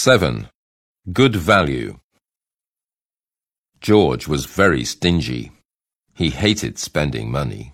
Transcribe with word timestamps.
7. 0.00 0.48
Good 1.12 1.34
value. 1.34 1.98
George 3.80 4.28
was 4.28 4.46
very 4.46 4.84
stingy. 4.84 5.50
He 6.14 6.30
hated 6.30 6.78
spending 6.78 7.32
money. 7.32 7.72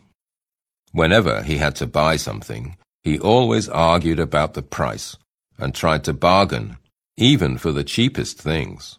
Whenever 0.93 1.43
he 1.43 1.59
had 1.59 1.77
to 1.77 1.87
buy 1.87 2.17
something, 2.17 2.79
he 3.03 3.19
always 3.19 3.69
argued 3.69 4.19
about 4.19 4.55
the 4.55 4.63
price 4.63 5.19
and 5.59 5.75
tried 5.75 6.03
to 6.05 6.15
bargain, 6.15 6.79
even 7.19 7.59
for 7.59 7.73
the 7.73 7.85
cheapest 7.85 8.39
things. 8.39 8.99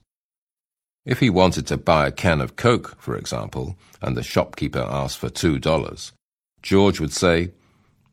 If 1.04 1.20
he 1.20 1.32
wanted 1.32 1.66
to 1.66 1.78
buy 1.78 2.06
a 2.06 2.12
can 2.12 2.42
of 2.42 2.56
Coke, 2.56 2.96
for 3.00 3.16
example, 3.18 3.76
and 4.04 4.16
the 4.16 4.22
shopkeeper 4.22 4.86
asked 4.88 5.18
for 5.18 5.32
two 5.32 5.58
dollars, 5.58 6.12
George 6.62 7.00
would 7.00 7.12
say, 7.12 7.54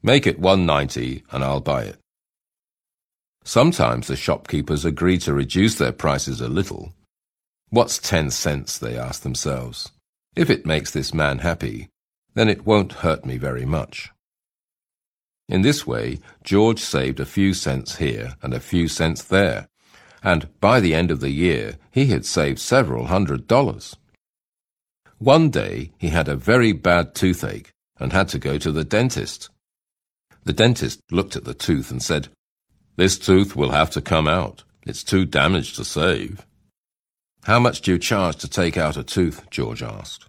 Make 0.02 0.26
it 0.26 0.38
one 0.38 0.64
ninety 0.64 1.22
and 1.30 1.44
I'll 1.44 1.60
buy 1.60 1.82
it. 1.82 1.98
Sometimes 3.44 4.06
the 4.06 4.16
shopkeepers 4.16 4.84
agree 4.84 5.18
to 5.18 5.34
reduce 5.34 5.74
their 5.74 5.92
prices 5.92 6.40
a 6.40 6.48
little. 6.48 6.92
What's 7.70 7.98
ten 7.98 8.30
cents, 8.30 8.78
they 8.78 8.96
ask 8.96 9.22
themselves. 9.22 9.90
If 10.36 10.48
it 10.48 10.66
makes 10.66 10.90
this 10.90 11.12
man 11.12 11.38
happy, 11.38 11.88
then 12.34 12.48
it 12.48 12.66
won't 12.66 13.02
hurt 13.04 13.26
me 13.26 13.36
very 13.36 13.64
much. 13.64 14.10
In 15.48 15.62
this 15.62 15.86
way, 15.86 16.20
George 16.44 16.80
saved 16.80 17.20
a 17.20 17.26
few 17.26 17.52
cents 17.52 17.96
here 17.96 18.36
and 18.42 18.54
a 18.54 18.60
few 18.60 18.88
cents 18.88 19.22
there, 19.22 19.68
and 20.22 20.48
by 20.60 20.80
the 20.80 20.94
end 20.94 21.10
of 21.10 21.20
the 21.20 21.30
year 21.30 21.76
he 21.90 22.06
had 22.06 22.24
saved 22.24 22.58
several 22.58 23.06
hundred 23.06 23.46
dollars. 23.46 23.96
One 25.18 25.50
day 25.50 25.92
he 25.98 26.08
had 26.08 26.28
a 26.28 26.36
very 26.36 26.72
bad 26.72 27.14
toothache 27.14 27.70
and 27.98 28.12
had 28.12 28.28
to 28.28 28.38
go 28.38 28.56
to 28.58 28.72
the 28.72 28.84
dentist. 28.84 29.50
The 30.44 30.52
dentist 30.52 31.00
looked 31.10 31.36
at 31.36 31.44
the 31.44 31.54
tooth 31.54 31.90
and 31.90 32.02
said, 32.02 32.28
this 32.96 33.18
tooth 33.18 33.56
will 33.56 33.70
have 33.70 33.90
to 33.90 34.00
come 34.00 34.28
out. 34.28 34.64
It's 34.86 35.02
too 35.02 35.24
damaged 35.24 35.76
to 35.76 35.84
save. 35.84 36.44
How 37.44 37.58
much 37.58 37.80
do 37.80 37.92
you 37.92 37.98
charge 37.98 38.36
to 38.36 38.48
take 38.48 38.76
out 38.76 38.96
a 38.96 39.02
tooth? 39.02 39.48
George 39.50 39.82
asked. 39.82 40.26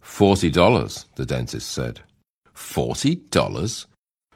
Forty 0.00 0.50
dollars, 0.50 1.06
the 1.16 1.24
dentist 1.24 1.70
said. 1.70 2.00
Forty 2.52 3.14
dollars? 3.14 3.86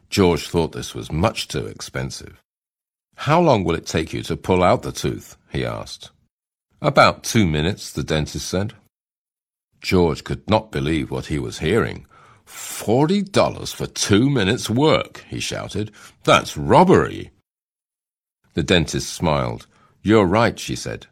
George 0.09 0.49
thought 0.49 0.73
this 0.73 0.95
was 0.95 1.11
much 1.11 1.49
too 1.49 1.67
expensive. 1.67 2.41
How 3.17 3.41
long 3.41 3.65
will 3.65 3.75
it 3.75 3.87
take 3.87 4.13
you 4.13 4.23
to 4.23 4.37
pull 4.37 4.63
out 4.63 4.83
the 4.83 4.93
tooth? 4.93 5.37
he 5.51 5.65
asked. 5.65 6.11
About 6.81 7.25
two 7.25 7.47
minutes, 7.47 7.93
the 7.93 8.05
dentist 8.05 8.49
said. 8.49 8.75
George 9.81 10.25
could 10.25 10.49
not 10.49 10.73
believe 10.73 11.11
what 11.11 11.27
he 11.27 11.39
was 11.39 11.59
hearing. 11.59 12.07
Forty 12.45 13.23
dollars 13.23 13.73
for 13.73 13.87
two 13.87 14.31
minutes' 14.31 14.71
work, 14.71 15.25
he 15.29 15.41
shouted. 15.41 15.91
That's 16.25 16.57
robbery. 16.57 17.31
The 18.55 18.63
dentist 18.63 19.13
smiled. 19.13 19.67
You're 20.03 20.27
right, 20.27 20.59
she 20.59 20.77
said. 20.77 21.07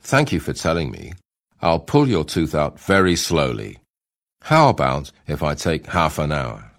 Thank 0.00 0.32
you 0.32 0.40
for 0.40 0.52
telling 0.52 0.90
me. 0.90 1.14
I'll 1.60 1.78
pull 1.78 2.08
your 2.08 2.24
tooth 2.24 2.54
out 2.54 2.78
very 2.80 3.16
slowly. 3.16 3.78
How 4.42 4.68
about 4.68 5.12
if 5.26 5.42
I 5.42 5.54
take 5.54 5.86
half 5.86 6.18
an 6.18 6.32
hour? 6.32 6.71